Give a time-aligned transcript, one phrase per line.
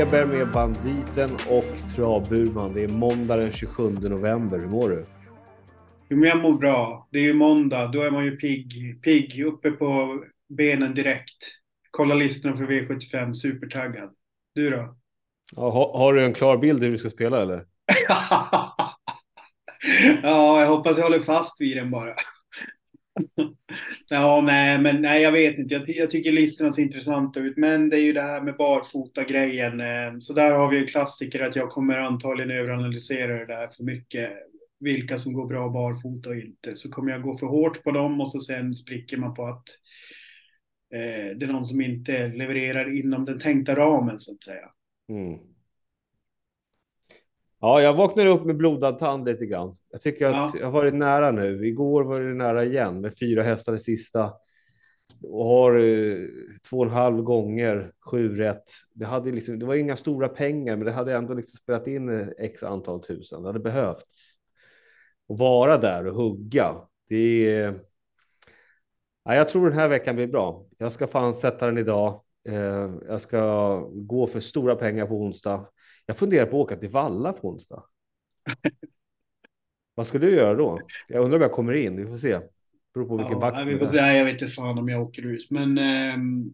[0.00, 2.74] Travfeber med Banditen och Travburman.
[2.74, 4.58] Det är måndag den 27 november.
[4.58, 5.06] Hur mår du?
[6.08, 7.08] Jo, men jag mår bra.
[7.10, 7.86] Det är ju måndag.
[7.86, 9.00] Då är man ju pigg.
[9.02, 11.36] Pigg, uppe på benen direkt.
[11.90, 14.10] Kolla listorna för V75, supertaggad.
[14.54, 14.96] Du då?
[15.56, 17.56] Ja, har, har, du en klar bild hur du ska spela eller?
[20.22, 22.14] ja, jag hoppas jag håller fast vid den bara
[24.08, 25.74] ja, nej, men nej, jag vet inte.
[25.74, 29.80] Jag, jag, tycker listorna ser intressanta ut, men det är ju det här med barfota-grejen.
[29.80, 33.84] Eh, så där har vi ju klassiker att jag kommer antagligen överanalysera det där för
[33.84, 34.30] mycket.
[34.80, 36.76] Vilka som går bra barfota och inte.
[36.76, 39.64] Så kommer jag gå för hårt på dem och så sen spricker man på att
[40.94, 44.68] eh, det är någon som inte levererar inom den tänkta ramen så att säga.
[45.08, 45.49] Mm.
[47.60, 49.72] Ja, jag vaknar upp med blodad tand lite grann.
[49.90, 50.60] Jag tycker att ja.
[50.60, 51.66] jag har varit nära nu.
[51.66, 54.32] Igår var det nära igen med fyra hästar i sista
[55.22, 56.18] och har eh,
[56.70, 58.64] två och en halv gånger sju rätt.
[58.94, 62.08] Det, hade liksom, det var inga stora pengar, men det hade ändå liksom spelat in
[62.08, 63.42] eh, x antal tusen.
[63.42, 64.02] Det hade behövts
[65.28, 66.74] att vara där och hugga.
[67.08, 67.80] Det är...
[69.24, 70.66] Ja, jag tror den här veckan blir bra.
[70.78, 72.20] Jag ska fan sätta den idag.
[72.48, 75.66] Eh, jag ska gå för stora pengar på onsdag.
[76.06, 77.84] Jag funderar på att åka till Valla på onsdag.
[79.94, 80.80] Vad ska du göra då?
[81.08, 81.96] Jag undrar om jag kommer in.
[81.96, 82.38] Vi får se.
[82.94, 83.96] Beror på vilken ja, vi får se.
[83.96, 85.78] Jag vet inte fan om jag åker ut, men.
[85.78, 86.52] Um,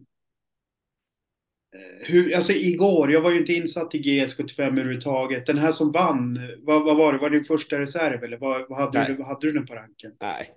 [1.99, 5.45] hur, alltså igår, jag var ju inte insatt i GS75 överhuvudtaget.
[5.45, 7.19] Den här som vann, vad, vad var det?
[7.19, 9.73] Var det din första reserv eller vad, vad hade, du, vad hade du den på
[9.73, 10.11] ranken?
[10.19, 10.49] Nej,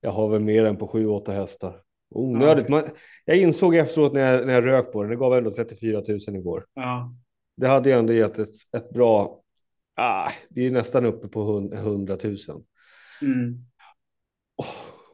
[0.00, 1.80] jag har väl mer än på 7-8 hästar.
[2.10, 2.66] Onödigt.
[2.68, 2.88] Ja, okay.
[2.88, 6.02] Man, jag insåg efteråt när jag, när jag rök på den, det gav ändå 34
[6.08, 6.64] 000 igår.
[6.74, 7.14] Ja
[7.60, 9.42] det hade ju ändå gett ett, ett bra,
[9.96, 12.36] ah, det är nästan uppe på 100 000.
[13.22, 13.64] Mm.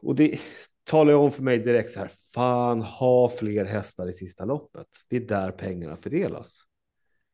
[0.01, 0.39] Och det
[0.83, 4.87] talar jag om för mig direkt så här, fan ha fler hästar i sista loppet.
[5.09, 6.59] Det är där pengarna fördelas.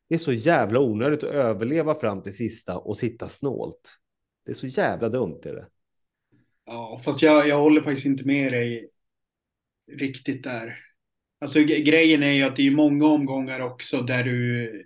[0.09, 3.97] Det är så jävla onödigt att överleva fram till sista och sitta snålt.
[4.45, 5.68] Det är så jävla dumt är det.
[6.66, 8.90] Ja, fast jag, jag håller faktiskt inte med dig
[9.91, 10.78] riktigt där.
[11.41, 14.85] Alltså grejen är ju att det är många omgångar också där du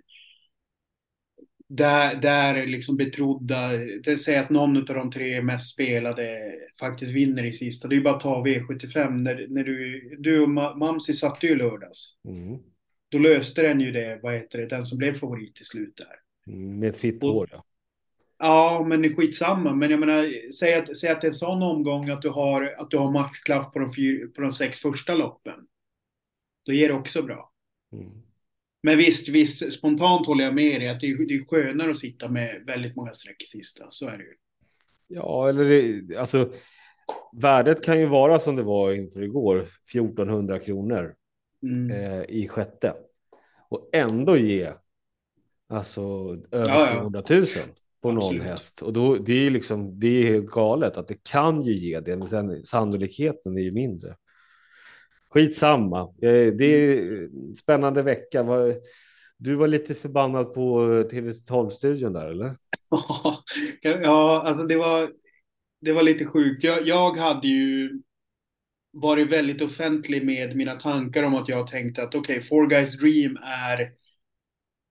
[1.68, 3.70] där, där liksom betrodda,
[4.18, 7.88] säger att någon av de tre mest spelade faktiskt vinner i sista.
[7.88, 9.10] Det är ju bara att ta V75.
[9.10, 12.16] När, när du, du och Mamsi satte ju lördags.
[12.28, 12.58] Mm.
[13.08, 16.52] Då löste den ju det, vad heter det, den som blev favorit till slut där.
[16.54, 17.64] Mm, med ett fitt hår ja.
[18.38, 19.74] Ja, men skitsamma.
[19.74, 22.74] Men jag menar, säg att, säg att det är en sån omgång att du har,
[22.78, 25.60] att du har maxklaff på de, fyr, på de sex första loppen.
[26.66, 27.52] Då ger det också bra.
[27.92, 28.27] Mm.
[28.82, 31.98] Men visst, visst, spontant håller jag med dig att det är, det är skönare att
[31.98, 33.86] sitta med väldigt många streck i sista.
[33.90, 34.34] Så är det ju.
[35.08, 36.52] Ja, eller det, alltså
[37.32, 41.14] värdet kan ju vara som det var inför igår, 1400 kronor
[41.62, 41.90] mm.
[41.90, 42.94] eh, i sjätte.
[43.68, 44.72] Och ändå ge
[45.68, 46.02] alltså
[46.50, 46.94] över ja, ja.
[46.94, 47.46] 200 000
[48.02, 48.42] på någon Absolut.
[48.42, 48.82] häst.
[48.82, 52.28] Och då, det är liksom, det är galet att det kan ju ge det, men
[52.28, 54.16] sen, sannolikheten är ju mindre.
[55.30, 56.00] Skitsamma.
[56.00, 58.46] Eh, det är spännande vecka.
[59.36, 62.56] Du var lite förbannad på TV12-studion där, eller?
[64.02, 65.08] ja, alltså det var,
[65.80, 66.64] det var lite sjukt.
[66.64, 68.02] Jag, jag hade ju
[68.92, 72.98] varit väldigt offentlig med mina tankar om att jag tänkte att okej, okay, Four Guys
[72.98, 73.90] Dream är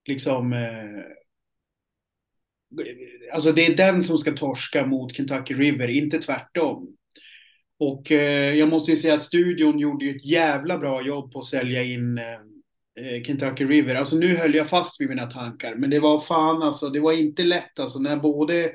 [0.08, 1.04] liksom eh,
[3.34, 6.97] Alltså det är den som ska torska mot Kentucky River, inte tvärtom.
[7.80, 11.40] Och eh, jag måste ju säga att studion gjorde ju ett jävla bra jobb på
[11.40, 12.26] att sälja in eh,
[13.00, 13.96] eh, Kentucky River.
[13.96, 17.12] Alltså nu höll jag fast vid mina tankar, men det var fan alltså, det var
[17.12, 18.72] inte lätt alltså när både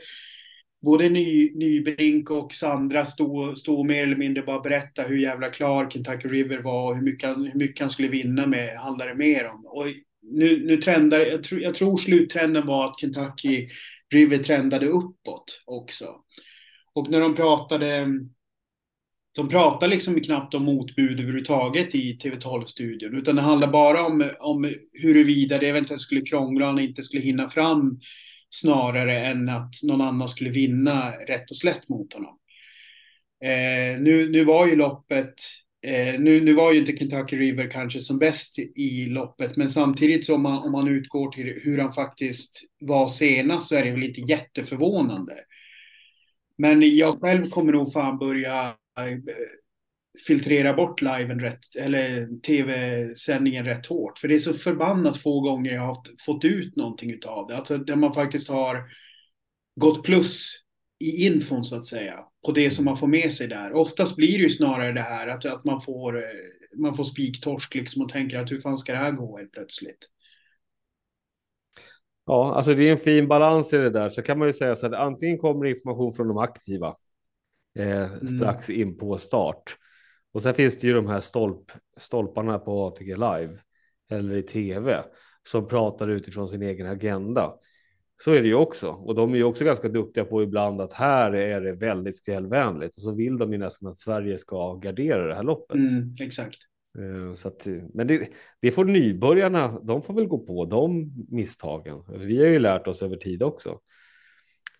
[0.82, 5.90] både Ny, Nybrink och Sandra stod, stod mer eller mindre bara berätta hur jävla klar
[5.90, 9.50] Kentucky River var och hur mycket, hur mycket han skulle vinna med, handlade det mer
[9.50, 9.66] om.
[9.66, 9.86] Och
[10.22, 13.68] nu, nu trendar, jag, tro, jag tror sluttrenden var att Kentucky
[14.14, 16.14] River trendade uppåt också.
[16.92, 18.08] Och när de pratade
[19.34, 24.74] de pratar liksom knappt om motbud överhuvudtaget i TV12-studion, utan det handlar bara om, om
[24.92, 28.00] huruvida det eventuellt skulle krångla och inte skulle hinna fram
[28.50, 32.38] snarare än att någon annan skulle vinna rätt och slätt mot honom.
[33.44, 35.34] Eh, nu, nu var ju loppet,
[35.86, 40.24] eh, nu, nu var ju inte Kentucky River kanske som bäst i loppet, men samtidigt
[40.24, 43.90] så om man, om man utgår till hur han faktiskt var senast så är det
[43.90, 45.34] väl inte jätteförvånande.
[46.58, 49.18] Men jag själv kommer nog fan börja Eh,
[50.26, 54.18] filtrera bort liven rätt, eller tv-sändningen rätt hårt.
[54.18, 57.56] För det är så förbannat få gånger jag har haft, fått ut någonting av det.
[57.56, 58.84] Alltså där man faktiskt har
[59.80, 60.54] gått plus
[60.98, 62.18] i infon så att säga.
[62.46, 63.72] På det som man får med sig där.
[63.72, 66.22] Oftast blir det ju snarare det här att, att man får, eh,
[66.76, 70.08] man får spiktorsk liksom och tänker att hur fan ska det här gå helt plötsligt.
[72.26, 74.08] Ja, alltså det är en fin balans i det där.
[74.08, 76.96] Så kan man ju säga så att antingen kommer information från de aktiva
[77.78, 78.26] eh, mm.
[78.26, 79.76] strax in på start.
[80.32, 83.58] Och sen finns det ju de här stolp, stolparna på ATG Live
[84.10, 85.04] eller i tv
[85.48, 87.52] som pratar utifrån sin egen agenda.
[88.24, 88.88] Så är det ju också.
[88.88, 92.96] Och de är ju också ganska duktiga på ibland att här är det väldigt skrällvänligt.
[92.96, 95.76] Och så vill de ju nästan att Sverige ska gardera det här loppet.
[95.76, 96.58] Mm, exakt.
[96.98, 98.28] Eh, så att, men det,
[98.60, 102.04] det, får nybörjarna, de får väl gå på de misstagen.
[102.08, 103.78] Vi har ju lärt oss över tid också.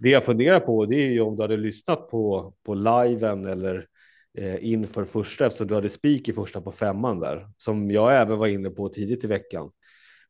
[0.02, 3.86] Det jag funderar på det är ju om du hade lyssnat på, på liven eller
[4.38, 8.38] eh, inför första eftersom du hade spik i första på femman där som jag även
[8.38, 9.70] var inne på tidigt i veckan.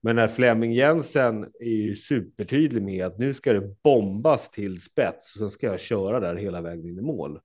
[0.00, 5.34] Men när Flemming Jensen är ju supertydlig med att nu ska det bombas till spets
[5.34, 7.40] och sen ska jag köra där hela vägen in i mål.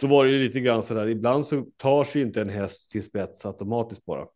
[0.00, 1.08] Så var det ju lite grann så där.
[1.08, 4.26] Ibland så tar sig inte en häst till spets automatiskt bara,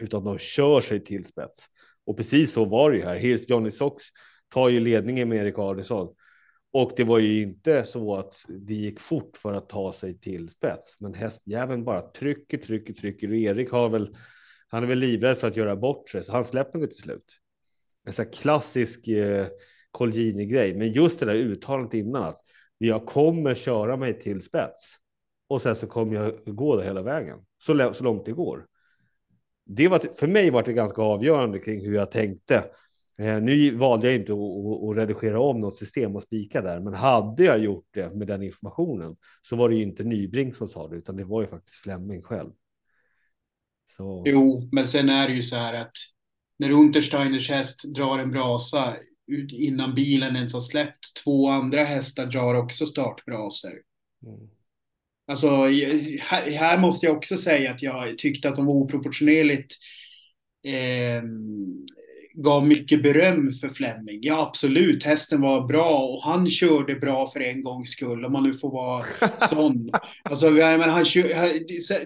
[0.00, 1.66] utan de kör sig till spets.
[2.06, 3.16] Och precis så var det ju här.
[3.16, 4.04] Here's Johnny Socks
[4.48, 6.14] tar ju ledningen med Erik Adelsson.
[6.72, 10.50] Och det var ju inte så att det gick fort för att ta sig till
[10.50, 13.28] spets, men hästjäveln bara trycker, trycker, trycker.
[13.28, 14.16] Och Erik har väl,
[14.68, 17.38] han är väl livrädd för att göra bort sig, så han släpper det till slut.
[18.06, 19.46] En sån här klassisk eh,
[19.90, 22.38] Colgjini-grej, men just det där uttalandet innan att
[22.78, 24.96] jag kommer köra mig till spets
[25.48, 28.66] och sen så kommer jag gå där hela vägen så, så långt det går.
[29.66, 32.64] Det var för mig var det ganska avgörande kring hur jag tänkte
[33.18, 37.58] nu valde jag inte att, redigera om något system och spika där, men hade jag
[37.58, 41.16] gjort det med den informationen så var det ju inte Nybrink som sa det, utan
[41.16, 42.50] det var ju faktiskt Flemming själv.
[43.88, 44.22] Så.
[44.26, 45.92] Jo, men sen är det ju så här att
[46.58, 48.94] när Untersteiners häst drar en brasa
[49.48, 53.82] innan bilen ens har släppt, två andra hästar drar också startbrasor.
[54.26, 54.50] Mm.
[55.26, 55.48] Alltså,
[56.20, 59.72] här, här, måste jag också säga att jag tyckte att de var oproportionerligt
[60.64, 61.22] eh,
[62.36, 64.18] gav mycket beröm för Fleming.
[64.22, 68.42] Ja, absolut, hästen var bra och han körde bra för en gångs skull, om man
[68.42, 69.04] nu får vara
[69.50, 69.88] sån.
[70.22, 71.28] Alltså, menar, han kör,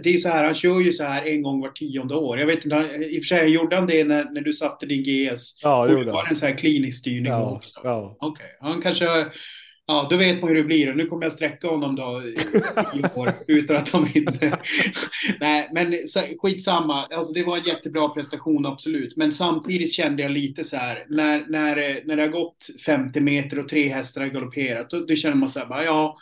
[0.03, 2.39] det är så här, han kör ju så här en gång var tionde år.
[2.39, 5.03] Jag vet inte, i och för sig gjorde han det när, när du satte din
[5.03, 5.59] GS.
[5.63, 6.15] Ja, det gjorde han.
[6.15, 7.81] Var en så här klinisk styrning ja, också?
[7.85, 8.17] Ja.
[8.21, 8.71] Okej, okay.
[8.71, 9.07] han kanske
[9.91, 12.23] Ja, då vet man hur det blir och nu kommer jag sträcka honom då
[12.95, 14.61] i år utan att han vinner.
[15.41, 15.95] Nej, men
[16.43, 17.07] skitsamma.
[17.11, 19.17] Alltså, det var en jättebra prestation, absolut.
[19.17, 23.59] Men samtidigt kände jag lite så här, när, när, när det har gått 50 meter
[23.59, 26.19] och tre hästar har galopperat, då, då känner man så här, bara, ja,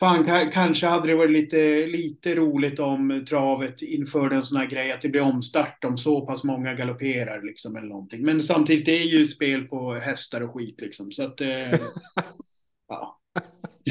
[0.00, 4.92] fan, kanske hade det varit lite, lite roligt om travet införde en sån här grej,
[4.92, 8.22] att det blir omstart om så pass många galopperar liksom eller någonting.
[8.22, 11.48] Men samtidigt, det är ju spel på hästar och skit liksom, så att eh,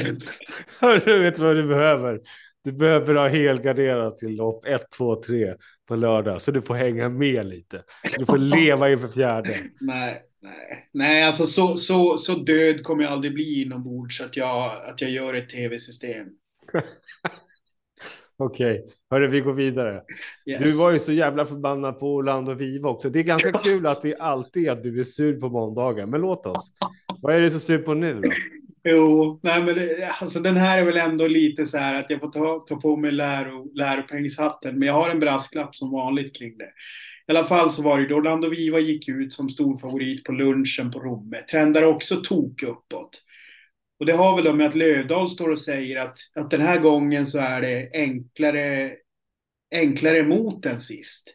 [1.04, 2.20] du vet vad du behöver.
[2.64, 5.54] Du behöver ha helgarderat till lopp 1, 2, 3
[5.88, 7.82] på lördag så du får hänga med lite.
[8.18, 9.54] Du får leva inför fjärde.
[9.80, 14.70] Nej, nej, nej, alltså så, så, så död kommer jag aldrig bli inombords att jag,
[14.90, 16.26] att jag gör ett tv-system.
[18.42, 18.92] Okej, okay.
[19.10, 20.02] hörru, vi går vidare.
[20.46, 20.62] Yes.
[20.62, 23.10] Du var ju så jävla förbannad på Orlando Viva också.
[23.10, 26.20] Det är ganska kul att det alltid är att du är sur på måndagar, men
[26.20, 26.72] låt oss.
[27.22, 28.30] Vad är du så sur på nu då?
[28.84, 32.20] Jo, nej men det, alltså den här är väl ändå lite så här att jag
[32.20, 36.58] får ta, ta på mig läro, läropengshatten, men jag har en brasklapp som vanligt kring
[36.58, 36.72] det.
[37.28, 40.32] I alla fall så var det då Orlando Viva gick ut som stor favorit på
[40.32, 41.36] lunchen på Romme.
[41.36, 43.22] Trendar också tok uppåt.
[44.00, 46.78] Och det har väl då med att Lövdahl står och säger att, att den här
[46.78, 48.92] gången så är det enklare,
[49.74, 51.34] enklare mot än sist.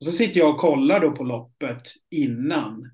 [0.00, 2.93] Och så sitter jag och kollar då på loppet innan.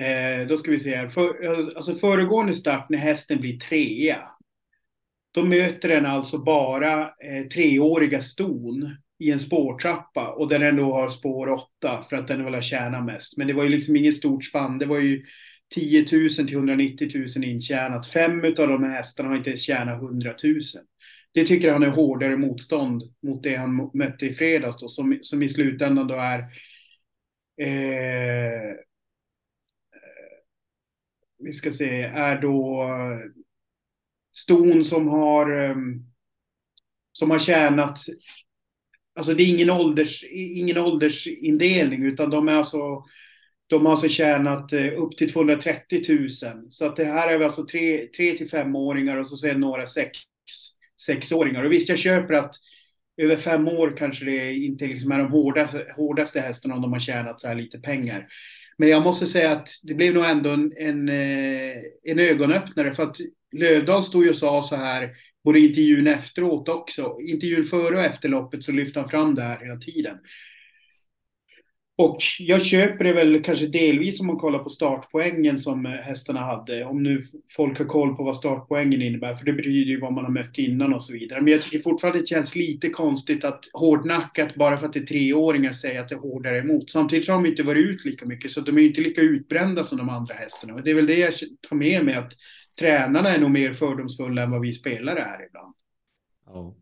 [0.00, 1.08] Eh, då ska vi se här.
[1.08, 4.18] För, alltså föregående start när hästen blir trea.
[5.34, 10.92] Då möter den alltså bara eh, treåriga ston i en spårtrappa och där den då
[10.92, 13.36] har spår åtta för att den vill ha tjäna mest.
[13.36, 14.78] Men det var ju liksom inget stort spann.
[14.78, 15.24] Det var ju
[15.74, 18.06] 10 000 till 190 000 intjänat.
[18.06, 20.60] Fem av de här hästarna har inte tjänat 100 000.
[21.34, 25.42] Det tycker han är hårdare motstånd mot det han mötte i fredags då, som, som
[25.42, 26.38] i slutändan då är
[27.60, 28.76] eh,
[31.40, 32.88] vi ska se, är då
[34.32, 36.04] ston som har ehm,
[37.12, 37.98] som har tjänat
[39.14, 43.04] Alltså det är ingen, ålders, ingen åldersindelning utan de är alltså
[43.66, 46.28] de har alltså tjänat eh, upp till 230 000.
[46.70, 50.18] Så att det här är alltså 3 till 5-åringar och så sen några 6
[51.06, 51.64] sexåringar.
[51.64, 52.54] Och visst, jag köper att
[53.16, 57.00] över fem år kanske det inte liksom är de hårdaste, hårdaste hästarna om de har
[57.00, 58.28] tjänat så här lite pengar.
[58.80, 63.02] Men jag måste säga att det blev nog ändå en, en, eh, en ögonöppnare för
[63.02, 63.16] att
[63.52, 65.10] Lövdahl stod ju och sa så här,
[65.44, 69.42] både i intervjun efteråt också, intervjun före och efter loppet så lyfte han fram det
[69.42, 70.16] här hela tiden.
[72.00, 76.84] Och jag köper det väl kanske delvis om man kollar på startpoängen som hästarna hade.
[76.84, 77.22] Om nu
[77.56, 80.58] folk har koll på vad startpoängen innebär, för det betyder ju vad man har mött
[80.58, 81.40] innan och så vidare.
[81.40, 85.06] Men jag tycker fortfarande det känns lite konstigt att hårdnackat, bara för att det är
[85.06, 86.90] treåringar, säger att det är hårdare emot.
[86.90, 89.98] Samtidigt har de inte varit ut lika mycket, så de är inte lika utbrända som
[89.98, 90.74] de andra hästarna.
[90.74, 91.32] Och det är väl det jag
[91.68, 92.32] tar med mig, att
[92.80, 95.74] tränarna är nog mer fördomsfulla än vad vi spelare är ibland.
[96.46, 96.76] Ja.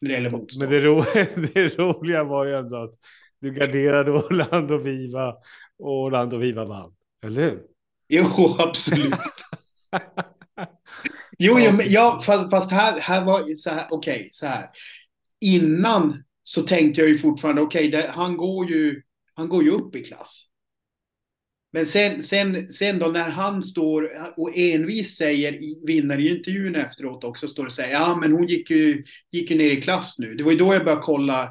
[0.00, 0.70] När det gäller motstånd.
[0.70, 1.02] Men det, ro
[1.54, 2.94] det roliga var ju ändå att
[3.40, 5.34] du garderade Orlando Viva
[5.78, 6.92] och Orlando Viva vann.
[7.24, 7.62] Eller hur?
[8.08, 9.14] Jo, absolut.
[11.38, 14.68] jo, ja, ja, fast, fast här, här var så här, okej, okay, så här.
[15.40, 19.02] Innan så tänkte jag ju fortfarande, okej, okay, han går ju,
[19.34, 20.44] han går ju upp i klass.
[21.72, 27.48] Men sen, sen, sen då när han står och envis säger i vinnarintervjun efteråt också,
[27.48, 30.34] står och säger, ja men hon gick ju, gick ju ner i klass nu.
[30.34, 31.50] Det var ju då jag började kolla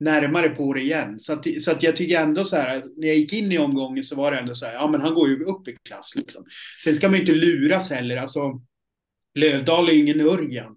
[0.00, 1.20] närmare på det igen.
[1.20, 4.04] Så att, så att jag tycker ändå så här, när jag gick in i omgången
[4.04, 6.44] så var det ändå så här, ja men han går ju upp i klass liksom.
[6.84, 8.60] Sen ska man ju inte luras heller, alltså
[9.34, 10.76] Lövdal är ju ingen Örjan.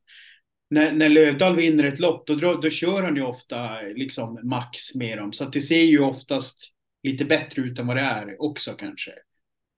[0.70, 5.18] När, när Lövdal vinner ett lopp, då, då kör han ju ofta liksom max med
[5.18, 5.34] dem.
[5.34, 6.74] Så att det ser ju oftast
[7.04, 9.12] lite bättre ut än vad det är också kanske.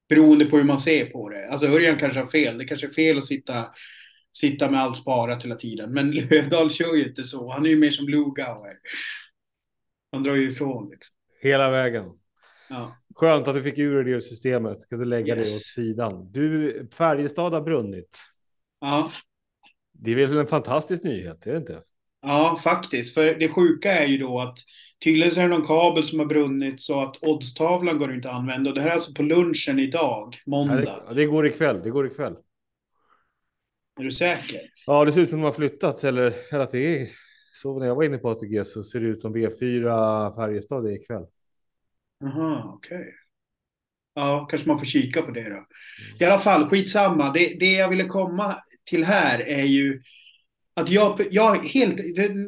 [0.10, 1.50] Beroende på hur man ser på det.
[1.50, 2.58] Alltså Örjan kanske har fel.
[2.58, 3.66] Det kanske är fel att sitta,
[4.34, 5.94] sitta med allt sparat hela tiden.
[5.94, 7.52] Men Lövdahl kör ju inte så.
[7.52, 8.76] Han är ju mer som Lugauer.
[10.12, 11.16] Han drar ju ifrån liksom.
[11.42, 12.06] Hela vägen.
[12.70, 12.98] Ja.
[13.16, 14.80] Skönt att du fick ur det systemet.
[14.80, 15.48] Ska du lägga yes.
[15.50, 16.32] det åt sidan.
[16.32, 18.20] Du, Färjestad har brunnit.
[18.82, 19.12] Ja.
[19.94, 21.82] Det är väl en fantastisk nyhet, är det inte?
[22.22, 23.14] Ja, faktiskt.
[23.14, 24.58] För det sjuka är ju då att
[25.04, 28.70] tydligen är det någon kabel som har brunnit så att oddstavlan går inte att använda.
[28.70, 30.84] Och det här är alltså på lunchen idag, måndag.
[30.84, 31.82] Ja, det, det går ikväll.
[31.84, 32.36] Det går ikväll.
[34.00, 34.60] Är du säker?
[34.86, 37.10] Ja, det ser ut som de har flyttats eller, eller att det är
[37.52, 40.92] så när jag var inne på ATG så ser det ut som V4 Färjestad är
[40.92, 41.26] ikväll.
[42.20, 42.98] Jaha, okej.
[42.98, 43.12] Okay.
[44.14, 45.66] Ja, kanske man får kika på det då.
[46.20, 47.32] I alla fall, skitsamma.
[47.34, 48.56] Det, det jag ville komma
[48.90, 50.02] till här är ju
[50.74, 51.98] att jag, jag helt,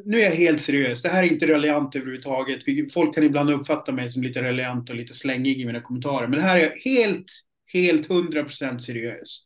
[0.05, 1.01] nu är jag helt seriös.
[1.01, 2.60] Det här är inte reliant överhuvudtaget.
[2.93, 6.27] Folk kan ibland uppfatta mig som lite reliant och lite slängig i mina kommentarer.
[6.27, 7.31] Men här är jag helt,
[7.74, 9.39] helt hundra procent seriös.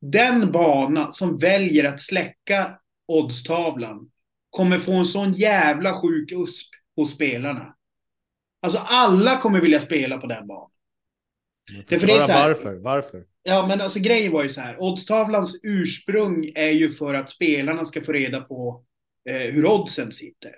[0.00, 4.10] Den bana som väljer att släcka oddstavlan
[4.58, 7.74] kommer få en sån jävla sjuk USP hos spelarna.
[8.62, 10.70] Alltså alla kommer vilja spela på den banan.
[11.88, 12.74] Det, för det är så här, varför?
[12.74, 13.24] Varför?
[13.42, 14.76] Ja, men alltså grejen var ju så här.
[14.82, 18.84] Oddstavlans ursprung är ju för att spelarna ska få reda på
[19.28, 20.52] eh, hur oddsen sitter.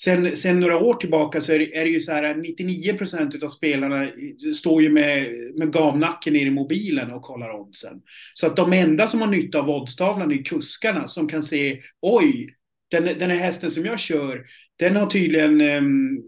[0.00, 3.42] Sen, sen några år tillbaka så är det, är det ju så här 99 procent
[3.42, 4.10] av spelarna
[4.56, 8.00] står ju med, med gamnacken ner i mobilen och kollar oddsen.
[8.34, 12.54] Så att de enda som har nytta av oddstavlan är kuskarna som kan se oj,
[12.90, 14.46] den, den här hästen som jag kör,
[14.78, 16.22] den har tydligen um,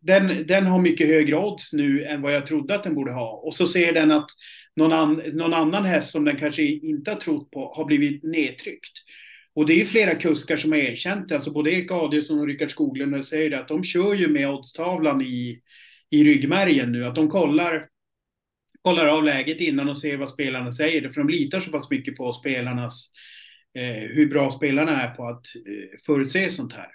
[0.00, 3.30] den, den har mycket högre odds nu än vad jag trodde att den borde ha.
[3.44, 4.30] Och så ser den att
[4.76, 8.92] någon, an, någon annan häst som den kanske inte har trott på har blivit nedtryckt.
[9.54, 11.34] Och det är flera kuskar som har erkänt det.
[11.34, 15.22] Alltså både Erik Adielsson och Rickard Skoglund säger det, att de kör ju med oddstavlan
[15.22, 15.60] i,
[16.10, 17.04] i ryggmärgen nu.
[17.04, 17.86] Att de kollar,
[18.82, 21.10] kollar av läget innan och ser vad spelarna säger.
[21.10, 23.39] För de litar så pass mycket på spelarnas eh,
[24.14, 26.88] hur bra spelarna är på att eh, förutse sånt här.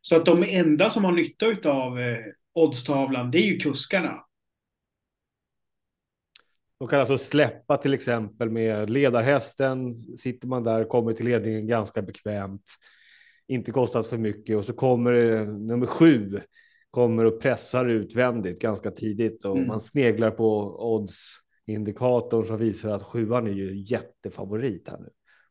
[0.00, 2.18] Så att de enda som har nytta av eh,
[2.54, 4.24] oddstavlan, det är ju kuskarna.
[6.78, 9.94] De kan alltså släppa till exempel med ledarhästen.
[9.94, 12.70] Sitter man där, kommer till ledningen ganska bekvämt.
[13.48, 16.40] Inte kostat för mycket och så kommer eh, nummer sju
[16.90, 19.68] kommer och pressar utvändigt ganska tidigt och mm.
[19.68, 25.08] man sneglar på odds-indikatorn som visar att sjuan är ju jättefavorit här nu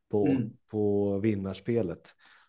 [0.09, 0.49] på, mm.
[0.71, 2.01] på vinnarspelet.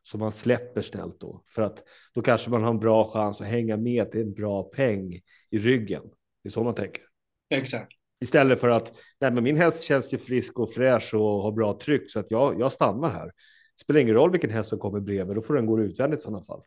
[0.03, 1.83] Så man släpper snällt då för att
[2.15, 5.59] då kanske man har en bra chans att hänga med till en bra peng i
[5.59, 6.03] ryggen.
[6.43, 7.03] Det är så man tänker.
[7.51, 7.93] Exakt.
[8.21, 11.79] Istället för att nej, men min häst känns ju frisk och fräsch och har bra
[11.79, 13.27] tryck så att jag, jag stannar här.
[13.27, 16.23] Det spelar ingen roll vilken häst som kommer bredvid, då får den gå utvändigt i
[16.23, 16.63] sådana fall.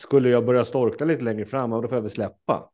[0.00, 2.70] Skulle jag börja storkna lite längre fram, då får jag väl släppa.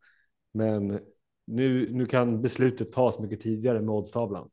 [0.55, 0.99] Men
[1.47, 4.51] nu, nu kan beslutet tas mycket tidigare med oddstavlan.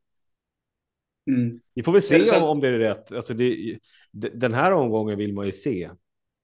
[1.28, 1.60] Mm.
[1.74, 2.46] Vi får väl se så...
[2.46, 3.12] om det är rätt.
[3.12, 3.78] Alltså det,
[4.12, 5.90] den här omgången vill man ju se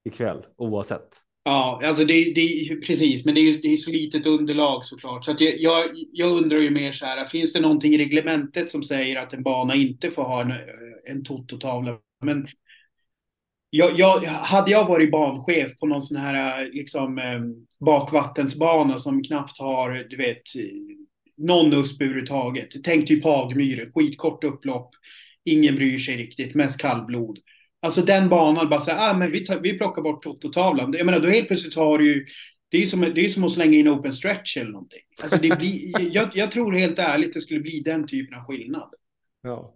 [0.04, 1.08] ikväll oavsett.
[1.44, 5.24] Ja, alltså det, det precis, men det är, det är så litet underlag såklart.
[5.24, 8.70] Så att jag, jag, jag, undrar ju mer så här, finns det någonting i reglementet
[8.70, 10.52] som säger att en bana inte får ha en,
[11.04, 11.98] en tototavla?
[12.24, 12.46] Men
[13.70, 17.40] jag, jag, hade jag varit banchef på någon sån här liksom, eh,
[17.84, 20.42] bakvattensbana som knappt har, du vet,
[21.36, 22.84] någon USP överhuvudtaget.
[22.84, 24.90] Tänk typ Hagmyre, skitkort upplopp,
[25.44, 27.38] ingen bryr sig riktigt, mest kallblod.
[27.82, 30.94] Alltså den banan, bara så här, ah, men vi, tar, vi plockar bort tototavlan.
[30.98, 32.26] Jag menar, då helt plötsligt har du ju
[32.74, 35.00] det är som, det är som att slänga in open stretch eller någonting.
[35.22, 38.90] Alltså det blir, jag, jag tror helt ärligt det skulle bli den typen av skillnad.
[39.42, 39.74] Ja.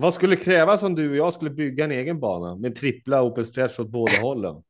[0.00, 3.44] Vad skulle krävas om du och jag skulle bygga en egen bana med trippla open
[3.44, 4.54] stretch åt båda hållen?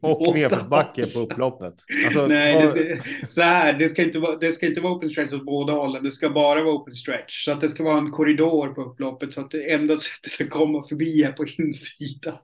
[0.00, 1.74] och nedförsbacke på upploppet.
[2.04, 5.10] Alltså, Nej, det ska, så här, det ska, inte vara, det ska inte vara open
[5.10, 6.04] stretch åt båda hållen.
[6.04, 7.44] Det ska bara vara open stretch.
[7.44, 10.50] Så att det ska vara en korridor på upploppet så att det enda sättet att
[10.50, 12.34] komma förbi är på insidan.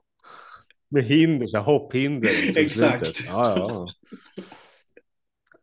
[0.89, 2.29] Med hinder, så hopphinder.
[2.45, 3.23] Liksom, Exakt.
[3.27, 3.87] Ja, ja.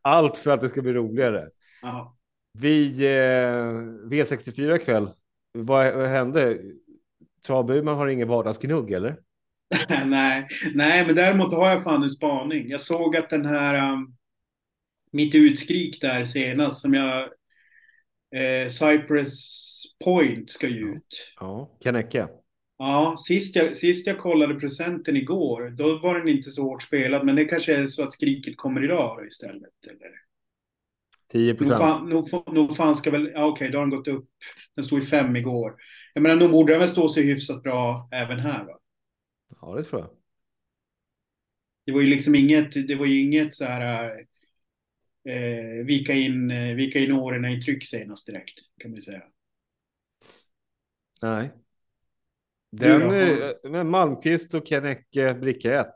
[0.02, 1.48] Allt för att det ska bli roligare.
[1.82, 2.16] Aha.
[2.58, 5.08] Vi eh, V64 ikväll.
[5.56, 6.58] Vad, vad hände?
[7.46, 9.16] Travburman har ingen vardagsgnugg eller?
[10.06, 12.68] nej, nej, men däremot har jag fan en spaning.
[12.68, 14.16] Jag såg att den här um,
[15.12, 17.22] mitt utskrik där senast som jag
[18.34, 19.66] eh, Cypress
[20.04, 21.32] Point ska ju ut.
[21.40, 22.28] Ja, Kanecke.
[22.78, 27.26] Ja, sist jag, sist jag kollade procenten igår, då var den inte så hårt spelad,
[27.26, 29.86] men det kanske är så att skriket kommer idag istället.
[29.86, 30.10] Eller?
[31.32, 32.08] 10 procent.
[32.08, 34.28] Nog, fan, nog, nog fan ska väl, ja, okej, okay, då har den gått upp.
[34.74, 35.74] Den stod i fem igår.
[36.14, 38.78] Jag menar, nog borde den väl stå sig hyfsat bra även här va?
[39.60, 40.10] Ja, det tror jag.
[41.86, 44.10] Det var ju liksom inget, det var ju inget så här
[45.28, 49.22] eh, vika in, vika in åren i tryck senast direkt, kan man säga.
[51.22, 51.52] Nej.
[52.72, 55.86] Den, eh, med Malmqvist och Kennecke bricka 1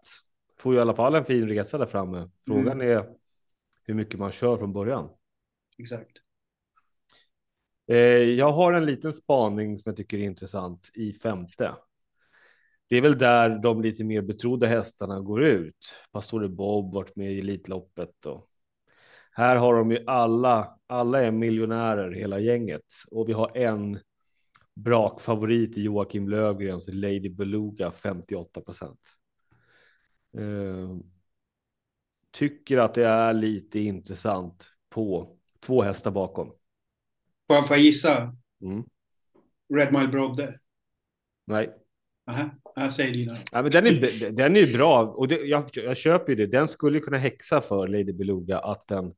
[0.58, 2.30] får ju i alla fall en fin resa där framme.
[2.46, 2.98] Frågan mm.
[2.98, 3.06] är
[3.84, 5.08] hur mycket man kör från början.
[5.80, 6.16] Exakt.
[7.88, 11.74] Eh, jag har en liten spaning som jag tycker är intressant i femte.
[12.88, 15.94] Det är väl där de lite mer betrodda hästarna går ut.
[16.12, 18.46] Pastore Bob varit med i Elitloppet och
[19.32, 20.78] här har de ju alla.
[20.86, 23.98] Alla är miljonärer hela gänget och vi har en
[24.74, 29.00] brakfavorit i Joakim Lövgrens Lady Beluga 58 procent.
[30.36, 30.96] Eh,
[32.30, 36.46] tycker att det är lite intressant på två hästar bakom.
[37.46, 38.36] Får jag, får jag gissa?
[38.62, 38.84] Mm.
[39.74, 40.58] Red Mile Brodde?
[41.46, 41.70] Nej.
[42.26, 43.36] Aha, jag säger dina.
[43.52, 46.46] Ja, men den, är, den är bra och det, jag, jag köper ju det.
[46.46, 49.14] Den skulle kunna häxa för Lady Beluga att den,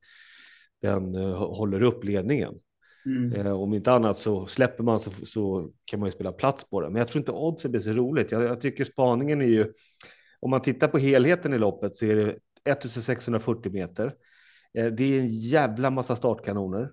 [0.81, 2.53] den uh, håller upp ledningen.
[3.05, 3.33] Mm.
[3.33, 6.81] Eh, om inte annat så släpper man så, så kan man ju spela plats på
[6.81, 6.89] det.
[6.89, 8.31] Men jag tror inte oddsen blir så roligt.
[8.31, 9.73] Jag, jag, tycker spaningen är ju,
[10.39, 12.37] om man tittar på helheten i loppet så är det
[12.71, 14.13] 1640 meter.
[14.77, 16.91] Eh, det är en jävla massa startkanoner.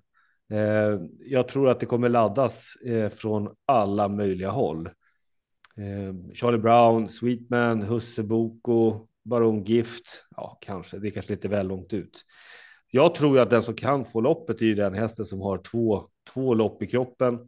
[0.51, 4.89] Eh, jag tror att det kommer laddas eh, från alla möjliga håll.
[6.33, 10.25] Charlie Brown, Sweetman, Husseboko, Baron Gift.
[10.35, 10.99] Ja, kanske.
[10.99, 12.25] Det är kanske lite väl långt ut.
[12.91, 16.03] Jag tror ju att den som kan få loppet är den hästen som har två,
[16.33, 17.39] två lopp i kroppen.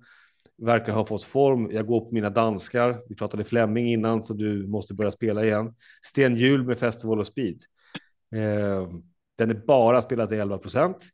[0.58, 1.70] Verkar ha fått form.
[1.72, 3.02] Jag går på mina danskar.
[3.10, 5.76] Vi pratade Flemming innan så du måste börja spela igen.
[6.06, 7.60] Stenhjul med Festival of Speed.
[8.36, 8.88] Eh,
[9.48, 11.08] den är bara spelat till 11 procent.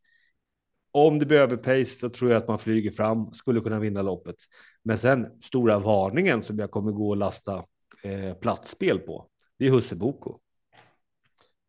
[0.92, 4.36] Om det behöver pace så tror jag att man flyger fram, skulle kunna vinna loppet.
[4.84, 7.64] Men sen stora varningen som jag kommer gå och lasta
[8.04, 9.28] eh, platsspel på,
[9.60, 10.40] det är Husseboko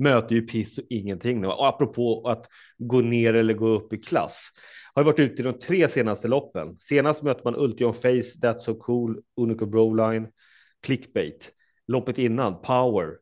[0.01, 1.47] möter ju piss och ingenting.
[1.47, 2.47] Och apropå att
[2.79, 4.51] gå ner eller gå upp i klass.
[4.95, 6.77] Har varit ute i de tre senaste loppen.
[6.79, 10.29] Senast mötte man Ultion Face, That's So Cool, Unico Broline,
[10.83, 11.53] Clickbait.
[11.87, 13.17] Loppet innan, Power,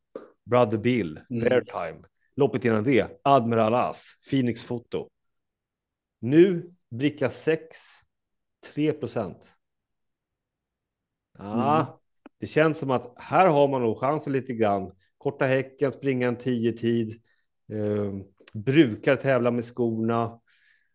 [0.50, 1.48] Brother Bill, mm.
[1.48, 2.04] Bear Time.
[2.38, 5.08] Loppet innan det, Admiral As, Phoenix Foto.
[6.20, 7.76] Nu bricka 6,
[8.74, 9.48] 3 procent.
[11.38, 11.86] Ja, mm.
[12.38, 16.36] det känns som att här har man nog chansen lite grann korta häcken, springa en
[16.36, 17.22] tio tid.
[17.72, 18.14] Eh,
[18.54, 20.40] brukar tävla med skorna.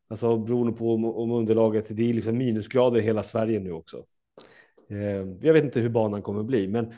[0.08, 1.98] Alltså beroende på om, om underlaget.
[1.98, 4.06] Det är liksom minusgrader i hela Sverige nu också.
[4.90, 6.94] Eh, jag vet inte hur banan kommer bli, men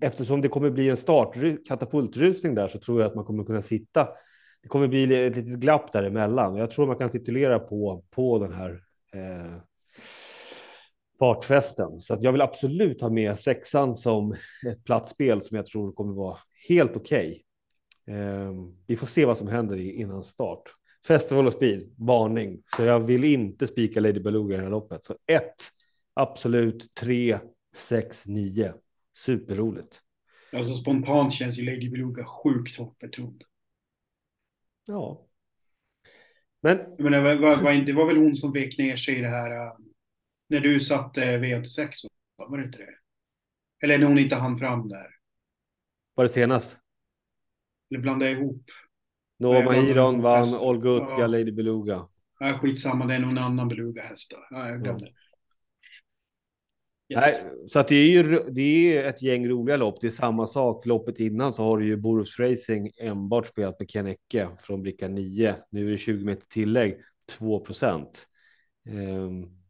[0.00, 1.34] eftersom det kommer bli en start
[1.68, 4.08] katapultrusning där så tror jag att man kommer kunna sitta.
[4.62, 6.56] Det kommer bli ett litet glapp däremellan.
[6.56, 8.70] Jag tror man kan titulera på på den här
[9.14, 9.56] eh,
[11.18, 12.00] fartfesten.
[12.00, 14.32] Så att jag vill absolut ha med sexan som
[14.66, 16.36] ett platsspel som jag tror kommer vara
[16.68, 17.42] helt okej.
[18.06, 18.16] Okay.
[18.16, 18.52] Eh,
[18.86, 20.62] vi får se vad som händer innan start.
[21.06, 22.62] Festival och Speed, varning.
[22.76, 25.04] Så jag vill inte spika Lady Beluga i det här loppet.
[25.04, 25.42] Så 1,
[26.14, 27.38] absolut, tre,
[27.74, 28.74] sex, nio.
[29.20, 30.00] Superroligt.
[30.52, 33.42] Alltså spontant känns ju Lady Beluga sjukt hoppbetrodd.
[34.86, 35.26] Ja.
[36.60, 36.78] Men...
[36.78, 39.72] Jag menar, var, var, det var väl hon som vek ner sig i det här
[40.48, 41.90] när du satte V86,
[42.36, 42.94] var det inte det?
[43.82, 45.06] Eller när hon inte hann fram där?
[46.14, 46.78] Var det senast?
[47.90, 48.64] Eller blandade jag ihop?
[49.38, 51.26] Nova Hiron vann, Olga Utka, ja.
[51.26, 52.06] Lady Beluga.
[52.38, 54.34] Ja, skitsamma, det är någon annan Beluga-häst.
[54.50, 55.06] Ja, jag glömde.
[55.06, 55.12] Ja.
[57.10, 57.24] Yes.
[57.24, 60.00] Nej, så att det är ju det är ett gäng roliga lopp.
[60.00, 60.86] Det är samma sak.
[60.86, 65.08] Loppet innan så har du ju Borups Racing enbart spelat med Ken Ecke från bricka
[65.08, 65.56] 9.
[65.70, 66.96] Nu är det 20 meter tillägg,
[67.38, 68.26] 2 procent.
[68.88, 69.60] Um,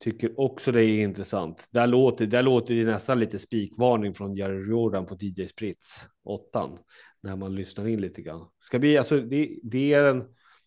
[0.00, 1.68] tycker också det är intressant.
[1.70, 6.78] Där låter, där låter det nästan lite spikvarning från Jerry Jordan på DJ Spritz, åttan,
[7.22, 8.46] när man lyssnar in lite grann.
[8.60, 10.24] Ska bli, alltså, det, det är en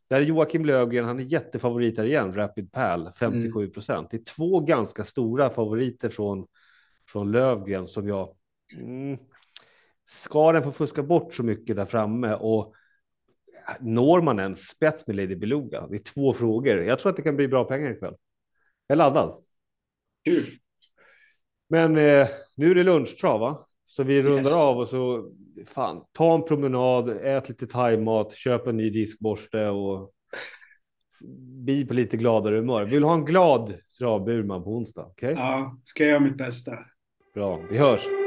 [0.09, 3.99] där är Joakim Löfgren, han är jättefavorit här igen, Rapid Pal, 57 procent.
[3.99, 4.07] Mm.
[4.11, 6.47] Det är två ganska stora favoriter från,
[7.07, 8.35] från Lövgren som jag...
[8.73, 9.17] Mm,
[10.05, 12.73] ska den få fuska bort så mycket där framme och
[13.79, 15.87] når man en spets med Lady Beluga?
[15.87, 16.83] Det är två frågor.
[16.83, 18.15] Jag tror att det kan bli bra pengar ikväll.
[18.87, 19.43] Jag är laddad.
[20.25, 20.53] Kul.
[21.69, 23.68] Men eh, nu är det lunchtrav, va?
[23.89, 24.53] Så vi rundar yes.
[24.53, 25.31] av och så
[25.65, 30.11] fan, ta en promenad, ät lite thaimat, köp en ny diskborste och
[31.65, 32.85] bli på lite gladare humör.
[32.85, 35.05] Vill du ha en glad travburman på onsdag?
[35.05, 35.31] Okay?
[35.33, 36.71] Ja, ska jag göra mitt bästa.
[37.33, 38.18] Bra, vi hörs.